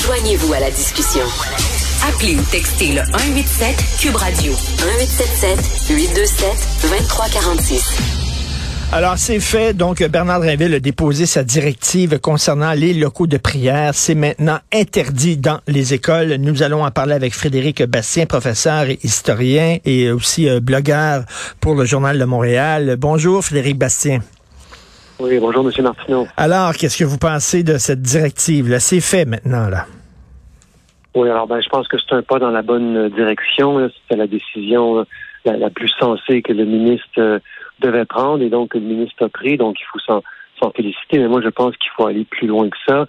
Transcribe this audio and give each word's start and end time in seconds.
Joignez-vous 0.00 0.52
à 0.52 0.60
la 0.60 0.70
discussion. 0.70 1.24
Appelez 2.08 2.36
ou 2.36 2.42
textez 2.50 2.92
le 2.92 3.02
187 3.12 3.76
Cube 4.00 4.16
Radio 4.16 4.52
1877 4.52 5.88
827 5.90 6.48
2346. 6.82 8.22
Alors, 8.94 9.16
c'est 9.16 9.40
fait. 9.40 9.72
Donc, 9.72 10.02
Bernard 10.02 10.40
Drinville 10.40 10.74
a 10.74 10.80
déposé 10.80 11.24
sa 11.24 11.44
directive 11.44 12.18
concernant 12.18 12.72
les 12.72 12.92
locaux 12.92 13.26
de 13.26 13.38
prière. 13.38 13.94
C'est 13.94 14.14
maintenant 14.14 14.58
interdit 14.70 15.38
dans 15.38 15.60
les 15.66 15.94
écoles. 15.94 16.34
Nous 16.34 16.62
allons 16.62 16.84
en 16.84 16.90
parler 16.90 17.14
avec 17.14 17.32
Frédéric 17.32 17.82
Bastien, 17.84 18.26
professeur 18.26 18.90
et 18.90 18.98
historien 19.02 19.78
et 19.86 20.10
aussi 20.10 20.46
euh, 20.46 20.60
blogueur 20.60 21.24
pour 21.60 21.74
le 21.74 21.86
Journal 21.86 22.18
de 22.18 22.24
Montréal. 22.24 22.96
Bonjour, 22.98 23.42
Frédéric 23.42 23.78
Bastien. 23.78 24.20
Oui, 25.22 25.38
bonjour, 25.38 25.64
M. 25.64 25.84
Martineau. 25.84 26.26
Alors, 26.36 26.72
qu'est-ce 26.72 26.98
que 26.98 27.04
vous 27.04 27.16
pensez 27.16 27.62
de 27.62 27.78
cette 27.78 28.02
directive-là? 28.02 28.80
C'est 28.80 29.00
fait 29.00 29.24
maintenant, 29.24 29.68
là. 29.68 29.86
Oui, 31.14 31.28
alors 31.28 31.46
ben, 31.46 31.60
je 31.60 31.68
pense 31.68 31.86
que 31.86 31.96
c'est 31.96 32.16
un 32.16 32.22
pas 32.22 32.40
dans 32.40 32.50
la 32.50 32.62
bonne 32.62 33.08
direction. 33.10 33.88
C'est 34.10 34.16
la 34.16 34.26
décision 34.26 35.06
la, 35.44 35.70
plus 35.70 35.90
sensée 36.00 36.42
que 36.42 36.52
le 36.52 36.64
ministre 36.64 37.06
euh, 37.18 37.38
devait 37.78 38.04
prendre 38.04 38.42
et 38.42 38.48
donc 38.48 38.74
le 38.74 38.80
ministre 38.80 39.24
a 39.24 39.28
pris. 39.28 39.56
Donc, 39.56 39.76
il 39.78 39.84
faut 39.92 40.00
s'en 40.00 40.70
féliciter. 40.72 41.20
Mais 41.20 41.28
moi, 41.28 41.40
je 41.40 41.50
pense 41.50 41.76
qu'il 41.76 41.92
faut 41.96 42.06
aller 42.06 42.24
plus 42.24 42.48
loin 42.48 42.68
que 42.68 42.78
ça. 42.88 43.06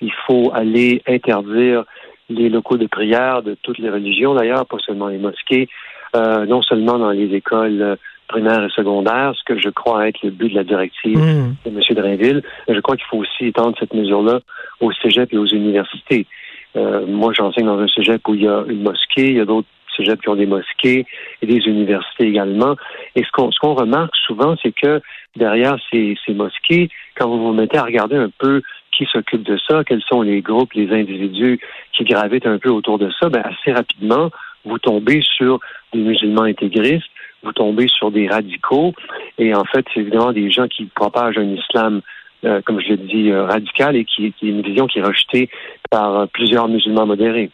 Il 0.00 0.12
faut 0.28 0.52
aller 0.54 1.02
interdire 1.08 1.82
les 2.28 2.48
locaux 2.48 2.76
de 2.76 2.86
prière 2.86 3.42
de 3.42 3.56
toutes 3.60 3.78
les 3.78 3.90
religions, 3.90 4.34
d'ailleurs, 4.34 4.66
pas 4.66 4.78
seulement 4.86 5.08
les 5.08 5.18
mosquées, 5.18 5.68
euh, 6.14 6.46
non 6.46 6.62
seulement 6.62 6.98
dans 6.98 7.10
les 7.10 7.34
écoles 7.34 7.98
primaires 8.26 8.64
et 8.64 8.70
secondaires, 8.70 9.32
ce 9.36 9.44
que 9.44 9.58
je 9.58 9.68
crois 9.68 10.08
être 10.08 10.22
le 10.22 10.30
but 10.30 10.50
de 10.50 10.54
la 10.54 10.64
directive 10.64 11.18
mmh. 11.18 11.54
de 11.64 11.70
M. 11.70 11.80
Drainville. 11.90 12.42
Je 12.68 12.80
crois 12.80 12.96
qu'il 12.96 13.06
faut 13.06 13.18
aussi 13.18 13.46
étendre 13.46 13.76
cette 13.78 13.94
mesure-là 13.94 14.40
aux 14.80 14.92
cégeps 14.92 15.32
et 15.32 15.38
aux 15.38 15.46
universités. 15.46 16.26
Euh, 16.76 17.06
moi, 17.06 17.32
j'enseigne 17.32 17.66
dans 17.66 17.78
un 17.78 17.88
cégep 17.88 18.26
où 18.28 18.34
il 18.34 18.42
y 18.42 18.48
a 18.48 18.64
une 18.68 18.82
mosquée, 18.82 19.28
il 19.28 19.36
y 19.36 19.40
a 19.40 19.44
d'autres 19.44 19.68
cégeps 19.96 20.20
qui 20.20 20.28
ont 20.28 20.36
des 20.36 20.46
mosquées 20.46 21.06
et 21.40 21.46
des 21.46 21.66
universités 21.66 22.24
également. 22.24 22.76
Et 23.14 23.22
ce 23.22 23.30
qu'on 23.32 23.50
ce 23.50 23.58
qu'on 23.58 23.74
remarque 23.74 24.14
souvent, 24.26 24.56
c'est 24.62 24.72
que 24.72 25.00
derrière 25.36 25.76
ces, 25.90 26.16
ces 26.26 26.34
mosquées, 26.34 26.90
quand 27.16 27.28
vous 27.28 27.46
vous 27.46 27.52
mettez 27.52 27.78
à 27.78 27.84
regarder 27.84 28.16
un 28.16 28.30
peu 28.38 28.62
qui 28.96 29.06
s'occupe 29.06 29.42
de 29.42 29.58
ça, 29.68 29.84
quels 29.84 30.02
sont 30.02 30.22
les 30.22 30.40
groupes, 30.40 30.72
les 30.74 30.90
individus 30.90 31.60
qui 31.92 32.04
gravitent 32.04 32.46
un 32.46 32.58
peu 32.58 32.70
autour 32.70 32.98
de 32.98 33.10
ça, 33.20 33.28
ben 33.28 33.42
assez 33.42 33.72
rapidement, 33.72 34.30
vous 34.64 34.78
tombez 34.78 35.22
sur 35.22 35.60
des 35.92 36.00
musulmans 36.00 36.42
intégristes, 36.42 37.10
vous 37.42 37.52
tombez 37.52 37.88
sur 37.88 38.10
des 38.10 38.28
radicaux, 38.28 38.92
et 39.38 39.54
en 39.54 39.64
fait, 39.64 39.84
c'est 39.92 40.00
évidemment 40.00 40.32
des 40.32 40.50
gens 40.50 40.68
qui 40.68 40.86
propagent 40.86 41.38
un 41.38 41.54
islam 41.54 42.02
euh, 42.44 42.60
comme 42.64 42.80
je 42.80 42.88
l'ai 42.88 42.96
dit, 42.98 43.30
euh, 43.30 43.44
radical 43.44 43.96
et 43.96 44.04
qui, 44.04 44.32
qui, 44.32 44.46
est 44.46 44.50
une 44.50 44.60
vision 44.60 44.86
qui 44.86 44.98
est 44.98 45.02
rejetée 45.02 45.48
par 45.90 46.16
euh, 46.16 46.26
plusieurs 46.32 46.68
musulmans 46.68 47.06
modérés. 47.06 47.50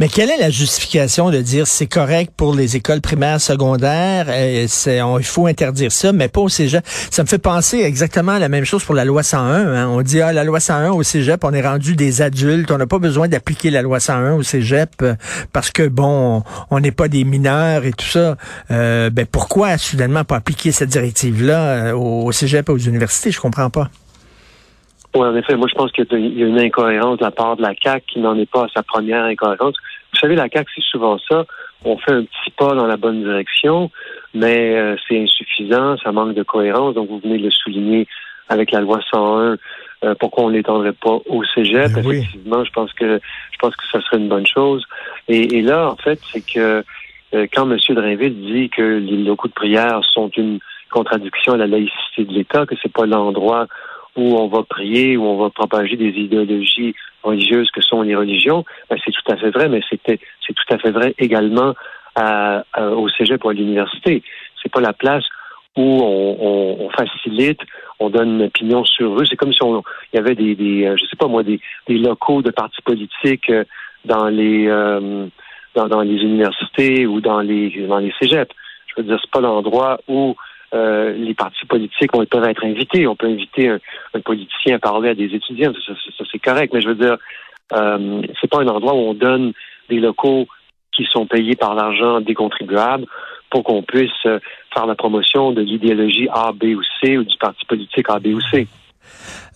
Mais 0.00 0.08
quelle 0.08 0.28
est 0.28 0.38
la 0.38 0.50
justification 0.50 1.30
de 1.30 1.38
dire 1.38 1.66
c'est 1.66 1.86
correct 1.86 2.32
pour 2.36 2.54
les 2.54 2.76
écoles 2.76 3.00
primaires, 3.00 3.40
secondaires, 3.40 4.26
c'est, 4.66 4.98
il 4.98 5.24
faut 5.24 5.46
interdire 5.46 5.92
ça, 5.92 6.12
mais 6.12 6.28
pas 6.28 6.40
au 6.40 6.48
cégep? 6.48 6.82
Ça 6.84 7.22
me 7.22 7.28
fait 7.28 7.38
penser 7.38 7.78
exactement 7.78 8.32
à 8.32 8.38
la 8.38 8.48
même 8.48 8.64
chose 8.64 8.84
pour 8.84 8.94
la 8.94 9.04
loi 9.04 9.22
101. 9.22 9.40
Hein. 9.40 9.88
On 9.88 10.02
dit, 10.02 10.20
ah, 10.20 10.32
la 10.32 10.44
loi 10.44 10.60
101 10.60 10.90
au 10.90 11.02
cégep, 11.02 11.44
on 11.44 11.52
est 11.52 11.66
rendu 11.66 11.96
des 11.96 12.20
adultes, 12.20 12.70
on 12.72 12.78
n'a 12.78 12.86
pas 12.86 12.98
besoin 12.98 13.28
d'appliquer 13.28 13.70
la 13.70 13.82
loi 13.82 14.00
101 14.00 14.34
au 14.34 14.42
cégep 14.42 14.90
parce 15.52 15.70
que, 15.70 15.88
bon, 15.88 16.42
on 16.70 16.80
n'est 16.80 16.92
pas 16.92 17.08
des 17.08 17.24
mineurs 17.24 17.84
et 17.86 17.92
tout 17.92 18.06
ça. 18.06 18.36
Euh, 18.70 19.08
ben, 19.10 19.24
pourquoi 19.24 19.78
soudainement 19.78 20.24
pas 20.24 20.36
appliquer 20.36 20.72
cette 20.72 20.90
directive-là 20.90 21.96
au 21.96 22.32
cégep 22.32 22.68
et 22.68 22.72
aux 22.72 22.78
universités? 22.78 23.30
Je 23.30 23.40
comprends 23.40 23.70
pas. 23.70 23.88
Oui, 25.14 25.26
en 25.26 25.36
effet, 25.36 25.56
moi 25.56 25.68
je 25.70 25.74
pense 25.74 25.92
qu'il 25.92 26.06
y 26.10 26.42
a 26.42 26.46
une 26.46 26.58
incohérence 26.58 27.18
de 27.18 27.24
la 27.24 27.30
part 27.30 27.56
de 27.56 27.62
la 27.62 27.74
CAC 27.74 28.04
qui 28.06 28.18
n'en 28.18 28.36
est 28.36 28.50
pas 28.50 28.64
à 28.64 28.68
sa 28.74 28.82
première 28.82 29.24
incohérence. 29.24 29.76
Vous 30.12 30.18
savez, 30.18 30.34
la 30.34 30.48
CAC, 30.48 30.66
c'est 30.74 30.84
souvent 30.84 31.18
ça. 31.28 31.44
On 31.84 31.98
fait 31.98 32.12
un 32.12 32.24
petit 32.24 32.50
pas 32.56 32.74
dans 32.74 32.86
la 32.86 32.96
bonne 32.96 33.22
direction, 33.22 33.90
mais 34.32 34.74
euh, 34.74 34.96
c'est 35.06 35.20
insuffisant, 35.22 35.96
ça 35.98 36.12
manque 36.12 36.34
de 36.34 36.42
cohérence. 36.42 36.94
Donc, 36.94 37.08
vous 37.08 37.18
venez 37.18 37.38
de 37.38 37.44
le 37.44 37.50
souligner 37.50 38.06
avec 38.48 38.70
la 38.70 38.80
loi 38.80 39.00
101. 39.12 39.56
Euh, 40.04 40.14
pourquoi 40.18 40.44
on 40.44 40.48
l'étendrait 40.48 40.92
pas 40.92 41.18
au 41.26 41.44
cégep 41.54 41.92
ben 41.92 42.00
Effectivement, 42.00 42.64
je 42.64 42.70
pense 42.72 42.92
que 42.92 43.20
je 43.52 43.58
pense 43.58 43.76
que 43.76 43.84
ça 43.90 44.00
serait 44.02 44.18
une 44.18 44.28
bonne 44.28 44.46
chose. 44.46 44.84
Et, 45.28 45.62
là, 45.62 45.90
en 45.90 45.96
fait, 45.96 46.18
c'est 46.32 46.44
que 46.44 46.84
euh, 47.34 47.46
quand 47.52 47.70
M. 47.70 47.78
Drainville 47.90 48.40
dit 48.40 48.70
que 48.70 48.82
les 48.82 49.22
locaux 49.22 49.48
de 49.48 49.52
prière 49.52 50.00
sont 50.12 50.28
une 50.36 50.58
contradiction 50.90 51.54
à 51.54 51.56
la 51.56 51.66
laïcité 51.66 52.24
de 52.24 52.32
l'État, 52.32 52.66
que 52.66 52.74
c'est 52.82 52.92
pas 52.92 53.06
l'endroit 53.06 53.66
où 54.16 54.36
on 54.36 54.48
va 54.48 54.62
prier, 54.62 55.16
où 55.16 55.24
on 55.24 55.36
va 55.36 55.50
propager 55.50 55.96
des 55.96 56.10
idéologies 56.10 56.94
religieuses 57.22 57.70
que 57.70 57.80
sont 57.80 58.02
les 58.02 58.14
religions, 58.14 58.64
ben 58.88 58.98
c'est 59.04 59.10
tout 59.10 59.32
à 59.32 59.36
fait 59.36 59.50
vrai, 59.50 59.68
mais 59.68 59.80
c'était 59.88 60.20
c'est 60.46 60.52
tout 60.52 60.74
à 60.74 60.78
fait 60.78 60.90
vrai 60.90 61.14
également 61.18 61.74
à, 62.14 62.64
au 62.92 63.08
cégep 63.08 63.44
ou 63.44 63.48
à 63.48 63.54
l'université. 63.54 64.22
C'est 64.62 64.70
pas 64.70 64.80
la 64.80 64.92
place 64.92 65.24
où 65.76 65.82
on, 65.82 66.88
facilite, 66.90 67.60
on 67.98 68.08
donne 68.08 68.34
une 68.34 68.42
opinion 68.44 68.84
sur 68.84 69.20
eux. 69.20 69.24
C'est 69.28 69.36
comme 69.36 69.52
si 69.52 69.62
on, 69.62 69.82
il 70.12 70.16
y 70.16 70.18
avait 70.18 70.36
des, 70.36 70.54
des 70.54 70.86
euh, 70.86 70.96
je 70.96 71.04
sais 71.06 71.16
pas 71.16 71.26
moi, 71.26 71.42
des, 71.42 71.60
locaux 71.88 72.42
de 72.42 72.50
partis 72.50 72.82
politiques 72.82 73.50
euh, 73.50 73.64
dans 74.04 74.28
les 74.28 74.68
euh, 74.68 75.26
dans, 75.74 75.88
dans, 75.88 76.02
les 76.02 76.22
universités 76.22 77.06
ou 77.06 77.20
dans 77.20 77.40
les 77.40 77.86
dans 77.88 77.98
les 77.98 78.12
cégeps. 78.20 78.54
Je 78.86 79.02
veux 79.02 79.08
dire, 79.08 79.18
c'est 79.20 79.30
pas 79.32 79.40
l'endroit 79.40 79.98
où 80.06 80.36
euh, 80.74 81.12
les 81.12 81.34
partis 81.34 81.66
politiques 81.66 82.14
on, 82.14 82.24
peuvent 82.24 82.44
être 82.44 82.64
invités. 82.64 83.06
On 83.06 83.16
peut 83.16 83.28
inviter 83.28 83.68
un, 83.68 84.20
politicien 84.20 84.76
à 84.76 84.78
parler 84.78 85.10
à 85.10 85.14
des 85.14 85.34
étudiants, 85.34 85.72
ça, 85.86 86.24
c'est 86.30 86.38
correct. 86.38 86.72
Mais 86.72 86.80
je 86.80 86.88
veux 86.88 86.94
dire, 86.94 87.16
euh, 87.72 88.22
c'est 88.40 88.50
pas 88.50 88.60
un 88.60 88.68
endroit 88.68 88.94
où 88.94 88.98
on 88.98 89.14
donne 89.14 89.52
des 89.88 90.00
locaux 90.00 90.46
qui 90.92 91.04
sont 91.04 91.26
payés 91.26 91.56
par 91.56 91.74
l'argent 91.74 92.20
des 92.20 92.34
contribuables 92.34 93.06
pour 93.50 93.64
qu'on 93.64 93.82
puisse 93.82 94.10
euh, 94.26 94.40
faire 94.72 94.86
la 94.86 94.94
promotion 94.94 95.52
de 95.52 95.60
l'idéologie 95.60 96.28
A, 96.32 96.52
B 96.52 96.64
ou 96.76 96.82
C 97.00 97.18
ou 97.18 97.24
du 97.24 97.36
parti 97.38 97.64
politique 97.66 98.10
A, 98.10 98.18
B 98.18 98.28
ou 98.28 98.40
C. 98.40 98.66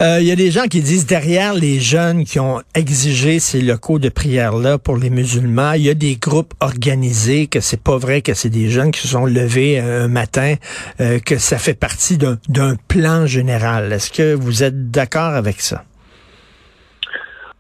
Il 0.01 0.07
euh, 0.07 0.21
y 0.21 0.31
a 0.31 0.37
des 0.37 0.51
gens 0.51 0.65
qui 0.65 0.81
disent 0.81 1.07
derrière 1.07 1.55
les 1.55 1.81
jeunes 1.81 2.25
qui 2.25 2.39
ont 2.39 2.61
exigé 2.75 3.41
ces 3.41 3.61
locaux 3.61 3.99
de 3.99 4.09
prière-là 4.09 4.79
pour 4.79 4.97
les 4.97 5.11
musulmans, 5.11 5.73
il 5.73 5.83
y 5.83 5.91
a 5.91 5.95
des 5.95 6.17
groupes 6.17 6.55
organisés, 6.61 7.49
que 7.49 7.61
c'est 7.61 7.83
pas 7.83 7.97
vrai 7.97 8.23
que 8.23 8.33
c'est 8.35 8.49
des 8.49 8.69
jeunes 8.69 8.93
qui 8.93 9.01
se 9.01 9.09
sont 9.09 9.27
levés 9.27 9.81
euh, 9.81 10.05
un 10.05 10.09
matin, 10.09 10.55
euh, 11.01 11.19
que 11.19 11.39
ça 11.39 11.59
fait 11.59 11.79
partie 11.79 12.17
d'un 12.17 12.77
plan 12.89 13.27
général. 13.27 13.93
Est-ce 13.93 14.13
que 14.13 14.35
vous 14.35 14.63
êtes 14.63 14.91
d'accord 14.91 15.35
avec 15.35 15.61
ça? 15.61 15.85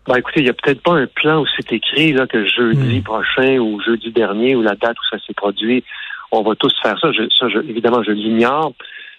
Ben, 0.07 0.17
écoutez, 0.17 0.41
il 0.41 0.45
n'y 0.45 0.51
a 0.51 0.55
peut-être 0.55 0.83
pas 0.83 0.95
un 0.95 1.07
plan 1.07 1.43
où 1.43 1.47
c'est 1.57 1.73
écrit 1.73 2.13
là, 2.13 2.27
que 2.27 2.47
jeudi 2.47 3.01
hmm. 3.01 3.03
prochain 3.03 3.59
ou 3.59 3.81
jeudi 3.83 4.11
dernier 4.11 4.55
ou 4.55 4.63
la 4.63 4.75
date 4.75 4.97
où 4.97 5.17
ça 5.17 5.23
s'est 5.27 5.35
produit, 5.35 5.85
on 6.33 6.43
va 6.43 6.55
tous 6.55 6.73
faire 6.83 6.99
ça. 7.01 7.11
ça 7.39 7.47
évidemment, 7.69 8.03
je 8.03 8.13
l'ignore. 8.13 8.73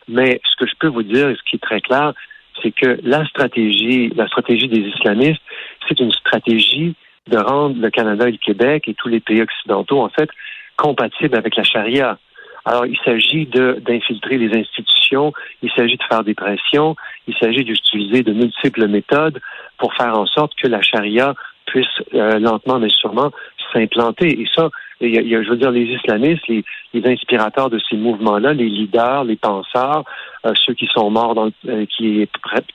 Mais 0.07 0.41
ce 0.43 0.55
que 0.63 0.69
je 0.69 0.75
peux 0.79 0.87
vous 0.87 1.03
dire, 1.03 1.29
et 1.29 1.35
ce 1.35 1.43
qui 1.47 1.57
est 1.57 1.59
très 1.59 1.81
clair, 1.81 2.13
c'est 2.61 2.71
que 2.71 2.99
la 3.03 3.25
stratégie, 3.25 4.09
la 4.15 4.27
stratégie 4.27 4.67
des 4.67 4.81
islamistes, 4.81 5.41
c'est 5.87 5.99
une 5.99 6.11
stratégie 6.11 6.95
de 7.27 7.37
rendre 7.37 7.79
le 7.79 7.89
Canada 7.89 8.27
et 8.27 8.31
le 8.31 8.37
Québec 8.37 8.87
et 8.87 8.93
tous 8.93 9.07
les 9.07 9.19
pays 9.19 9.41
occidentaux, 9.41 10.01
en 10.01 10.09
fait, 10.09 10.29
compatibles 10.77 11.37
avec 11.37 11.55
la 11.55 11.63
charia. 11.63 12.17
Alors, 12.65 12.85
il 12.85 12.97
s'agit 13.03 13.45
d'infiltrer 13.45 14.37
les 14.37 14.57
institutions, 14.57 15.33
il 15.61 15.71
s'agit 15.71 15.97
de 15.97 16.03
faire 16.03 16.23
des 16.23 16.33
pressions, 16.33 16.95
il 17.27 17.35
s'agit 17.37 17.63
d'utiliser 17.63 18.21
de 18.23 18.33
multiples 18.33 18.87
méthodes 18.87 19.39
pour 19.77 19.93
faire 19.93 20.17
en 20.17 20.25
sorte 20.25 20.53
que 20.61 20.67
la 20.67 20.81
charia 20.81 21.35
puisse 21.65 21.87
euh, 22.13 22.39
lentement 22.39 22.79
mais 22.79 22.89
sûrement 22.89 23.31
s'implanter. 23.71 24.41
Et 24.41 24.45
ça, 24.55 24.69
je 25.01 25.49
veux 25.49 25.57
dire, 25.57 25.71
les 25.71 25.85
islamistes, 25.85 26.47
les, 26.47 26.63
inspirateurs 27.05 27.69
de 27.69 27.79
ces 27.89 27.95
mouvements-là, 27.95 28.53
les 28.53 28.67
leaders, 28.67 29.23
les 29.23 29.35
penseurs, 29.35 30.03
euh, 30.45 30.53
ceux 30.65 30.73
qui 30.73 30.87
sont 30.87 31.09
morts, 31.09 31.35
dans 31.35 31.49
euh, 31.67 31.85
qui, 31.85 32.27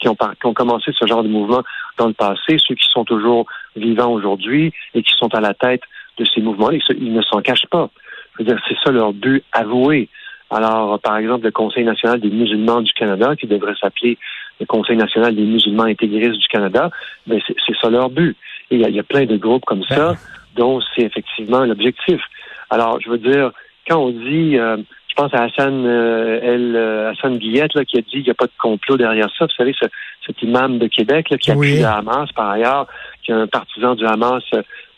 ont, 0.07 0.17
qui 0.41 0.47
ont 0.47 0.55
commencé 0.55 0.93
ce 0.99 1.07
genre 1.07 1.23
de 1.23 1.29
mouvement 1.29 1.63
dans 1.99 2.07
le 2.07 2.15
passé, 2.15 2.57
ceux 2.59 2.75
qui 2.75 2.87
sont 2.91 3.05
toujours 3.05 3.47
vivants 3.77 4.13
aujourd'hui 4.13 4.73
et 4.95 5.03
qui 5.03 5.13
sont 5.19 5.35
à 5.35 5.41
la 5.41 5.55
tête 5.55 5.83
de 6.19 6.25
ces 6.25 6.41
mouvements-là, 6.41 6.79
ils, 6.97 7.13
ne 7.13 7.23
s'en 7.23 7.41
cachent 7.41 7.67
pas. 7.71 7.91
Je 8.35 8.43
veux 8.43 8.49
dire, 8.49 8.61
c'est 8.69 8.77
ça 8.85 8.91
leur 8.91 9.13
but 9.13 9.43
avoué. 9.53 10.09
Alors, 10.51 11.01
par 11.01 11.17
exemple, 11.17 11.45
le 11.45 11.51
Conseil 11.51 11.85
national 11.85 12.21
des 12.21 12.31
musulmans 12.31 12.81
du 12.81 12.93
Canada, 12.93 13.35
qui 13.37 13.47
devrait 13.47 13.75
s'appeler 13.81 14.19
le 14.61 14.67
Conseil 14.67 14.97
national 14.97 15.35
des 15.35 15.43
musulmans 15.43 15.85
intégristes 15.85 16.39
du 16.39 16.47
Canada, 16.47 16.91
ben 17.27 17.41
c'est 17.47 17.77
ça 17.81 17.91
leur 17.91 18.11
but. 18.11 18.37
Il 18.75 18.95
y, 18.95 18.99
a 18.99 19.03
plein 19.03 19.25
de 19.25 19.37
groupes 19.37 19.65
comme 19.65 19.85
ça. 19.85 20.13
Ben 20.13 20.17
dont 20.57 20.81
c'est 20.95 21.03
effectivement 21.03 21.65
l'objectif. 21.65 22.21
Alors, 22.71 23.01
je 23.01 23.11
veux 23.11 23.19
dire, 23.19 23.51
quand 23.89 23.99
on 23.99 24.11
dit, 24.11 24.59
euh, 24.59 24.77
je 25.09 25.15
pense 25.15 25.33
à 25.35 25.45
Hassan, 25.45 25.85
euh, 25.87 26.41
El, 26.43 26.77
euh, 26.77 27.11
Hassan 27.11 27.37
Guillette, 27.39 27.75
là, 27.75 27.85
qui 27.85 27.99
a 27.99 28.01
dit 28.01 28.11
qu'il 28.11 28.25
n'y 28.25 28.31
a 28.31 28.35
pas 28.35 28.47
de 28.47 28.53
complot 28.59 28.97
derrière 28.97 29.29
ça. 29.39 29.47
Vous 29.47 29.55
savez, 29.57 29.75
ce, 29.79 29.87
cet 30.27 30.43
imam 30.43 30.79
de 30.79 30.87
Québec 30.87 31.31
là, 31.31 31.39
qui 31.39 31.51
a 31.51 31.55
appuie 31.55 31.79
le 31.79 31.85
Hamas, 31.85 32.31
par 32.33 32.51
ailleurs, 32.51 32.87
qui 33.23 33.33
est 33.33 33.35
un 33.35 33.47
partisan 33.47 33.95
du 33.95 34.07
Hamas 34.07 34.43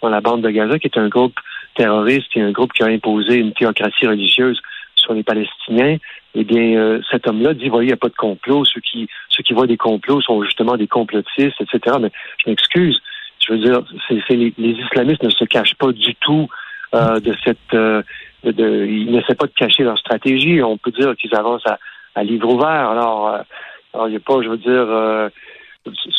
dans 0.03 0.09
la 0.09 0.21
bande 0.21 0.43
de 0.43 0.51
Gaza, 0.51 0.79
qui 0.79 0.87
est 0.87 0.99
un 0.99 1.09
groupe 1.09 1.39
terroriste 1.75 2.29
et 2.35 2.41
un 2.41 2.53
groupe 2.53 2.73
qui 2.73 2.83
a 2.83 2.87
imposé 2.87 3.37
une 3.37 3.53
théocratie 3.53 4.07
religieuse 4.07 4.61
sur 4.95 5.13
les 5.13 5.23
Palestiniens. 5.23 5.99
Eh 6.35 6.45
bien, 6.45 7.01
cet 7.11 7.27
homme-là 7.27 7.55
dit, 7.55 7.69
voyez, 7.69 7.87
il 7.87 7.89
n'y 7.89 7.95
a 7.95 7.99
pas 7.99 8.09
de 8.09 8.15
complot. 8.15 8.65
Ceux 8.67 8.81
qui, 8.81 9.09
ceux 9.31 9.43
qui 9.43 9.55
voient 9.55 9.67
des 9.67 9.79
complots 9.79 10.21
sont 10.21 10.43
justement 10.43 10.77
des 10.77 10.87
complotistes, 10.87 11.61
etc. 11.61 11.97
Mais 12.01 12.11
je 12.45 12.51
m'excuse 12.51 13.01
Je 13.47 13.53
veux 13.53 13.59
dire, 13.59 13.83
les, 14.11 14.55
islamistes 14.59 15.23
ne 15.23 15.31
se 15.31 15.45
cachent 15.45 15.77
pas 15.77 15.93
du 15.93 16.15
tout 16.17 16.49
euh, 16.95 17.21
de 17.21 17.35
cette. 17.45 17.75
Euh, 17.75 18.03
de, 18.45 18.87
ils 18.87 19.11
n'essaient 19.11 19.35
pas 19.35 19.47
de 19.47 19.53
cacher 19.53 19.83
leur 19.83 19.99
stratégie. 19.99 20.63
On 20.63 20.77
peut 20.77 20.91
dire 20.91 21.15
qu'ils 21.17 21.35
avancent 21.35 21.67
à, 21.67 21.79
à 22.15 22.25
livre 22.25 22.53
ouvert. 22.53 22.91
Alors, 22.91 23.29
euh, 23.29 23.39
alors 23.95 24.09
il 24.09 24.13
n'y 24.13 24.17
a 24.17 24.21
pas, 24.21 24.43
je 24.43 24.49
veux 24.49 24.57
dire, 24.57 24.71
euh, 24.73 25.29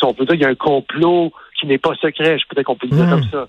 on 0.02 0.14
peut 0.14 0.24
dire 0.24 0.34
qu'il 0.34 0.42
y 0.42 0.46
a 0.46 0.50
un 0.50 0.54
complot 0.54 1.32
qui 1.58 1.66
n'est 1.66 1.78
pas 1.78 1.94
secret. 1.96 2.38
Je 2.38 2.44
peut-être 2.48 2.66
qu'on 2.66 2.76
peut 2.76 2.88
le 2.90 2.96
dire 2.96 3.10
comme 3.10 3.24
ça. 3.24 3.46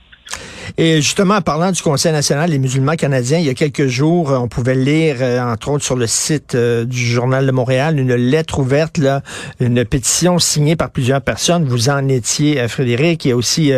Et 0.78 1.02
justement, 1.02 1.36
en 1.36 1.42
parlant 1.42 1.72
du 1.72 1.82
Conseil 1.82 2.12
national 2.12 2.50
des 2.50 2.60
musulmans 2.60 2.96
canadiens, 2.96 3.40
il 3.40 3.46
y 3.46 3.50
a 3.50 3.54
quelques 3.54 3.88
jours, 3.88 4.32
on 4.32 4.48
pouvait 4.48 4.76
lire, 4.76 5.18
euh, 5.22 5.42
entre 5.42 5.70
autres 5.70 5.84
sur 5.84 5.96
le 5.96 6.08
site 6.08 6.56
euh, 6.56 6.86
du 6.86 6.98
Journal 6.98 7.46
de 7.46 7.52
Montréal, 7.52 8.00
une 8.00 8.16
lettre 8.16 8.60
ouverte, 8.60 8.98
là, 8.98 9.22
une 9.60 9.84
pétition 9.86 10.40
signée 10.40 10.76
par 10.76 10.90
plusieurs 10.90 11.22
personnes. 11.22 11.66
Vous 11.66 11.90
en 11.90 12.08
étiez, 12.08 12.60
euh, 12.60 12.68
Frédéric. 12.68 13.26
Il 13.26 13.30
y 13.30 13.32
a 13.32 13.36
aussi 13.36 13.72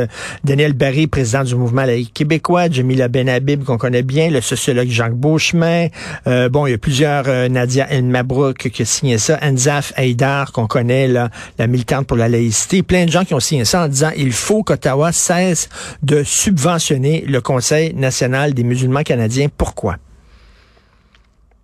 Daniel 0.43 0.73
Barry, 0.73 1.07
président 1.07 1.43
du 1.43 1.55
mouvement 1.55 1.83
laïque 1.83 2.13
québécois, 2.13 2.69
Jamila 2.69 3.07
Benhabib, 3.07 3.63
qu'on 3.63 3.77
connaît 3.77 4.03
bien, 4.03 4.29
le 4.29 4.41
sociologue 4.41 4.89
Jacques 4.89 5.15
Beauchemin. 5.15 5.87
bon, 6.25 6.67
il 6.67 6.71
y 6.71 6.73
a 6.73 6.77
plusieurs, 6.77 7.25
Nadia 7.49 7.87
El 7.89 8.03
Mabrouk 8.05 8.69
qui 8.69 8.81
a 8.81 8.85
signé 8.85 9.17
ça, 9.17 9.39
Anzaf 9.41 9.93
Haïdar, 9.95 10.51
qu'on 10.51 10.67
connaît, 10.67 11.07
là, 11.07 11.29
la 11.57 11.67
militante 11.67 12.07
pour 12.07 12.17
la 12.17 12.29
laïcité. 12.29 12.83
Plein 12.83 13.05
de 13.05 13.11
gens 13.11 13.25
qui 13.25 13.33
ont 13.33 13.39
signé 13.39 13.65
ça 13.65 13.83
en 13.83 13.87
disant, 13.87 14.11
il 14.15 14.31
faut 14.31 14.63
qu'Ottawa 14.63 15.11
cesse 15.11 15.69
de 16.03 16.23
subventionner 16.23 16.80
le 16.89 17.39
Conseil 17.39 17.93
national 17.93 18.53
des 18.53 18.63
musulmans 18.63 19.03
canadiens. 19.03 19.47
Pourquoi? 19.55 19.95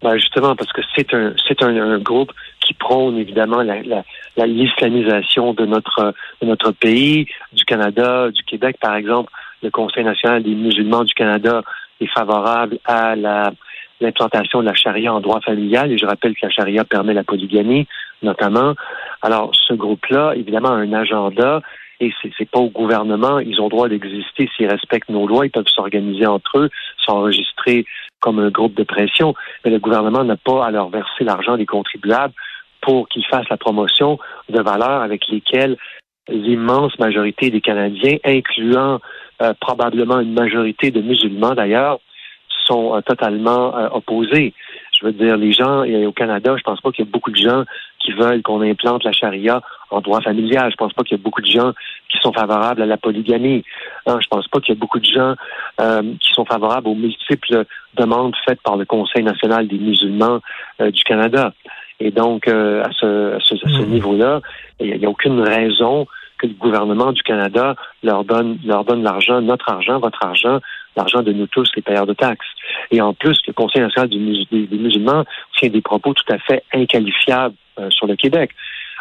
Ben 0.04 0.16
justement, 0.18 0.56
parce 0.56 0.72
que 0.72 0.82
c'est 0.96 1.12
un, 1.14 1.34
c'est 1.48 1.64
un, 1.64 1.98
groupe 2.00 2.32
qui 2.60 2.74
prône 2.76 3.18
évidemment 3.18 3.64
la, 3.64 3.82
la, 3.82 4.46
l'islamisation 4.46 5.54
de 5.54 5.66
notre, 5.66 6.14
de 6.42 6.48
notre 6.48 6.72
pays, 6.72 7.28
du 7.54 7.66
Canada, 7.66 8.30
du 8.30 8.44
Québec, 8.44 8.78
par 8.80 8.96
exemple. 8.96 9.32
Le 9.64 9.72
Conseil 9.72 10.04
national 10.04 10.44
des 10.44 10.54
musulmans 10.54 11.04
du 11.04 11.14
Canada 11.14 11.64
est 12.00 12.14
favorable 12.14 12.78
à 12.86 13.16
la, 13.16 13.52
l'implantation 14.00 14.62
de 14.62 14.66
la 14.66 14.76
charia 14.76 15.14
en 15.14 15.20
droit 15.20 15.42
familial, 15.42 15.92
et 15.92 15.98
je 15.98 16.06
rappelle 16.06 16.36
que 16.36 16.46
la 16.46 16.52
charia 16.52 16.84
permet 16.84 17.14
la 17.14 17.24
polygamie, 17.24 17.88
notamment. 18.22 18.76
Alors, 19.22 19.52
ce 19.56 19.74
groupe-là, 19.74 20.34
évidemment, 20.36 20.70
a 20.70 20.76
un 20.76 20.94
agenda 20.94 21.62
et 22.00 22.14
c'est, 22.22 22.50
pas 22.50 22.60
au 22.60 22.70
gouvernement. 22.70 23.40
Ils 23.40 23.60
ont 23.60 23.70
droit 23.70 23.90
d'exister 23.90 24.50
s'ils 24.56 24.70
respectent 24.70 25.10
nos 25.10 25.28
lois. 25.28 25.46
Ils 25.46 25.52
peuvent 25.52 25.68
s'organiser 25.68 26.26
entre 26.28 26.60
eux, 26.60 26.70
s'enregistrer 27.06 27.86
comme 28.20 28.40
un 28.40 28.50
groupe 28.50 28.76
de 28.76 28.84
pression. 28.84 29.34
Mais 29.66 29.72
le 29.72 29.80
gouvernement 29.80 30.24
n'a 30.24 30.38
pas 30.38 30.66
à 30.66 30.72
leur 30.72 30.90
verser 30.90 31.24
l'argent 31.24 31.58
des 31.58 31.66
contribuables 31.66 32.34
pour 32.82 33.08
qu'ils 33.10 33.26
fassent 33.26 33.50
la 33.50 33.58
promotion 33.58 34.20
de 34.50 34.62
valeurs 34.62 35.02
avec 35.02 35.28
lesquelles 35.28 35.78
l'immense 36.30 36.98
majorité 37.00 37.50
des 37.50 37.62
Canadiens, 37.62 38.18
incluant 38.24 39.00
euh, 39.42 39.54
probablement 39.60 40.20
une 40.20 40.34
majorité 40.34 40.92
de 40.92 41.02
musulmans 41.02 41.56
d'ailleurs, 41.56 42.00
sont 42.66 42.96
euh, 42.96 43.02
totalement 43.02 43.76
euh, 43.78 43.88
opposés. 43.92 44.54
Je 45.00 45.06
veux 45.06 45.12
dire, 45.12 45.38
les 45.38 45.52
gens, 45.52 45.84
au 45.84 46.12
Canada, 46.12 46.56
je 46.58 46.64
pense 46.64 46.82
pas 46.82 46.92
qu'il 46.92 47.06
y 47.06 47.08
a 47.08 47.12
beaucoup 47.12 47.32
de 47.32 47.38
gens 47.38 47.64
qui 48.00 48.12
veulent 48.14 48.42
qu'on 48.42 48.62
implante 48.62 49.04
la 49.04 49.12
charia 49.12 49.62
en 49.92 50.02
droit 50.02 50.22
familial. 50.22 50.72
Je 50.72 50.76
pense 50.76 50.94
pas 50.94 51.04
qu'il 51.04 51.18
y 51.18 51.20
a 51.20 51.24
beaucoup 51.24 51.42
de 51.42 51.48
gens 51.48 51.74
qui 52.10 52.18
sont 52.20 52.34
favorables 52.34 52.82
à 52.82 52.86
la 52.86 52.98
polygamie. 52.98 53.64
Hein, 54.06 54.18
je 54.22 54.28
pense 54.28 54.48
pas 54.48 54.60
qu'il 54.60 54.74
y 54.74 54.78
a 54.78 54.80
beaucoup 54.80 55.00
de 55.00 55.06
gens 55.06 55.36
euh, 55.82 56.02
qui 56.20 56.32
sont 56.34 56.46
favorables 56.46 56.88
aux 56.88 56.96
multiples 56.96 57.66
demandes 57.96 58.36
faites 58.48 58.62
par 58.62 58.78
le 58.78 58.86
Conseil 58.86 59.24
national 59.24 59.68
des 59.68 59.78
musulmans 59.78 60.40
euh, 60.82 60.92
du 60.92 61.04
Canada. 61.04 61.54
Et 62.00 62.12
donc, 62.12 62.48
euh, 62.48 62.84
à 62.84 62.92
ce, 62.94 63.36
à 63.36 63.40
ce, 63.40 63.82
hmm. 63.82 63.90
niveau-là, 63.90 64.42
il 64.80 64.98
n'y 64.98 65.06
a, 65.06 65.10
aucune 65.10 65.42
raison 65.42 66.08
que 66.38 66.46
le 66.46 66.54
gouvernement 66.54 67.12
du 67.12 67.24
Canada 67.24 67.76
leur 68.04 68.24
donne 68.24 68.60
leur 68.64 68.86
donne 68.86 69.04
l'argent, 69.04 69.42
notre 69.42 69.72
argent, 69.72 70.00
votre 70.00 70.24
argent, 70.24 70.60
l'argent 70.98 71.22
de 71.22 71.32
nous 71.32 71.48
tous, 71.48 71.72
les 71.76 71.82
payeurs 71.82 72.06
de 72.06 72.14
taxes. 72.14 72.48
Et 72.92 73.02
en 73.02 73.14
plus, 73.14 73.40
le 73.48 73.54
Conseil 73.54 73.82
national 73.82 74.10
des, 74.10 74.78
musulmans 74.78 75.24
tient 75.58 75.70
des 75.70 75.82
propos 75.82 76.14
tout 76.14 76.34
à 76.34 76.38
fait 76.40 76.64
inqualifiables 76.74 77.56
sur 77.90 78.08
le 78.08 78.16
Québec. 78.16 78.52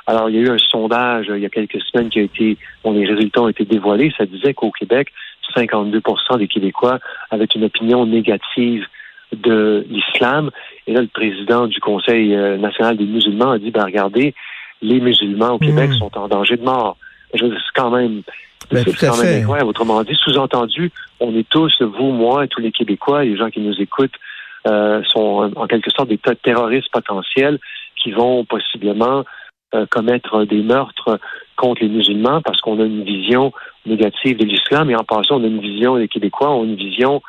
Alors, 0.06 0.30
il 0.30 0.36
y 0.36 0.38
a 0.38 0.42
eu 0.42 0.50
un 0.50 0.58
sondage 0.58 1.26
il 1.34 1.40
y 1.40 1.46
a 1.46 1.48
quelques 1.48 1.80
semaines 1.82 2.10
qui 2.10 2.20
a 2.20 2.22
été, 2.22 2.56
dont 2.84 2.92
les 2.92 3.06
résultats 3.06 3.42
ont 3.42 3.48
été 3.48 3.64
dévoilés. 3.64 4.12
Ça 4.16 4.24
disait 4.24 4.54
qu'au 4.54 4.70
Québec, 4.70 5.08
52% 5.56 6.38
des 6.38 6.46
Québécois 6.46 6.98
avaient 7.30 7.46
une 7.46 7.64
opinion 7.64 8.06
négative 8.06 8.86
de 9.32 9.84
l'islam. 9.88 10.50
Et 10.86 10.92
là, 10.92 11.00
le 11.00 11.08
président 11.08 11.66
du 11.66 11.80
Conseil 11.80 12.34
euh, 12.34 12.56
national 12.56 12.96
des 12.96 13.04
musulmans 13.04 13.52
a 13.52 13.58
dit, 13.58 13.70
ben 13.70 13.84
regardez, 13.84 14.34
les 14.82 15.00
musulmans 15.00 15.54
au 15.54 15.58
Québec 15.58 15.90
hmm. 15.90 15.98
sont 15.98 16.18
en 16.18 16.28
danger 16.28 16.56
de 16.56 16.64
mort. 16.64 16.96
C'est 17.34 17.40
quand 17.74 17.90
même, 17.90 18.22
ben, 18.70 18.84
c'est 18.84 19.06
quand 19.06 19.22
même 19.22 19.42
incroyable. 19.42 19.70
Autrement 19.70 20.02
dit, 20.02 20.16
sous-entendu, 20.16 20.90
on 21.20 21.34
est 21.36 21.48
tous, 21.48 21.80
vous, 21.82 22.10
moi, 22.10 22.46
tous 22.48 22.60
les 22.60 22.72
Québécois, 22.72 23.24
les 23.24 23.36
gens 23.36 23.50
qui 23.50 23.60
nous 23.60 23.74
écoutent, 23.80 24.16
euh, 24.66 25.02
sont 25.04 25.52
en 25.54 25.66
quelque 25.66 25.90
sorte 25.90 26.08
des 26.08 26.18
terroristes 26.18 26.90
potentiels 26.92 27.58
qui 28.02 28.10
vont 28.10 28.44
possiblement 28.44 29.24
euh, 29.74 29.86
commettre 29.90 30.44
des 30.44 30.62
meurtres 30.62 31.20
contre 31.56 31.82
les 31.82 31.88
musulmans 31.88 32.40
parce 32.42 32.60
qu'on 32.60 32.80
a 32.80 32.84
une 32.84 33.04
vision 33.04 33.52
négative 33.84 34.38
de 34.38 34.44
l'islam 34.44 34.90
et 34.90 34.96
en 34.96 35.04
passant, 35.04 35.36
on 35.36 35.44
a 35.44 35.46
une 35.46 35.60
vision, 35.60 35.94
les 35.96 36.08
Québécois 36.08 36.50
ont 36.50 36.64
une 36.64 36.74
vision 36.74 37.22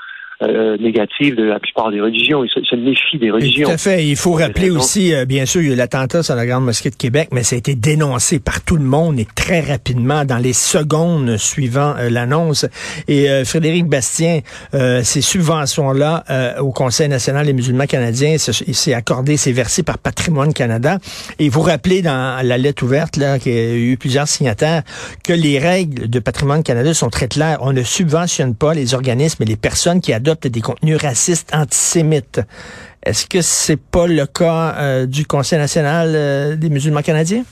euh, 0.43 0.77
négative 0.77 1.35
de 1.35 1.45
la 1.45 1.59
plupart 1.59 1.89
des 1.89 1.99
religions. 1.99 2.43
Ils 2.43 2.49
se, 2.49 2.75
méfient 2.75 3.17
des 3.17 3.31
religions. 3.31 3.67
tout 3.67 3.73
à 3.73 3.77
fait. 3.77 4.05
Il 4.05 4.15
faut 4.15 4.33
rappeler 4.33 4.69
aussi, 4.69 5.11
euh, 5.11 5.25
bien 5.25 5.47
sûr, 5.47 5.61
il 5.61 5.69
y 5.69 5.71
a 5.71 5.73
eu 5.73 5.75
l'attentat 5.75 6.21
sur 6.21 6.35
la 6.35 6.45
Grande 6.45 6.63
Mosquée 6.63 6.91
de 6.91 6.95
Québec, 6.95 7.29
mais 7.31 7.41
ça 7.41 7.55
a 7.55 7.57
été 7.57 7.73
dénoncé 7.73 8.37
par 8.37 8.61
tout 8.63 8.75
le 8.75 8.83
monde 8.83 9.19
et 9.19 9.25
très 9.33 9.61
rapidement 9.61 10.25
dans 10.25 10.37
les 10.37 10.53
secondes 10.53 11.37
suivant 11.37 11.95
euh, 11.97 12.11
l'annonce. 12.11 12.67
Et 13.07 13.27
Frédéric 13.45 13.87
Bastien, 13.87 14.41
ces 14.73 15.21
subventions-là 15.21 16.59
au 16.59 16.71
Conseil 16.71 17.09
national 17.09 17.45
des 17.45 17.53
musulmans 17.53 17.85
canadiens, 17.85 18.35
il 18.67 18.75
s'est 18.75 18.93
accordé, 18.93 19.37
c'est 19.37 19.51
versé 19.51 19.81
par 19.81 19.97
Patrimoine 19.97 20.53
Canada. 20.53 20.99
Et 21.39 21.49
vous 21.49 21.61
rappelez 21.61 22.01
dans 22.01 22.45
la 22.45 22.57
lettre 22.57 22.83
ouverte, 22.83 23.17
là, 23.17 23.39
qu'il 23.39 23.53
y 23.53 23.57
a 23.57 23.75
eu 23.75 23.97
plusieurs 23.97 24.27
signataires, 24.27 24.83
que 25.23 25.33
les 25.33 25.57
règles 25.57 26.09
de 26.09 26.19
Patrimoine 26.19 26.63
Canada 26.63 26.93
sont 26.93 27.09
très 27.09 27.27
claires. 27.27 27.57
On 27.61 27.73
ne 27.73 27.83
subventionne 27.83 28.53
pas 28.53 28.73
les 28.73 28.93
organismes 28.93 29.43
et 29.43 29.47
les 29.47 29.55
personnes 29.55 29.99
qui 29.99 30.13
adoptent 30.13 30.26
des 30.35 30.61
contenus 30.61 30.97
racistes, 31.01 31.53
antisémites. 31.53 32.41
Est-ce 33.03 33.25
que 33.27 33.41
c'est 33.41 33.79
pas 33.79 34.07
le 34.07 34.25
cas 34.25 34.75
euh, 34.77 35.05
du 35.05 35.25
Conseil 35.25 35.59
national 35.59 36.13
euh, 36.13 36.55
des 36.55 36.69
musulmans 36.69 37.01
canadiens? 37.01 37.43